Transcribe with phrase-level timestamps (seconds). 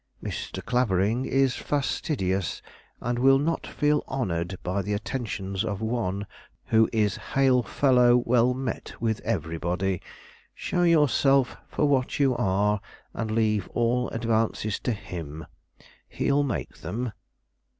[0.23, 0.65] Mr.
[0.65, 2.63] Clavering is fastidious,
[3.01, 6.25] and will not feel honored by the attentions of one
[6.65, 10.01] who is hail fellow well met with everybody.
[10.55, 12.81] Show yourself for what you are,
[13.13, 15.45] and leave all advances to him;
[16.09, 17.11] he'll make them."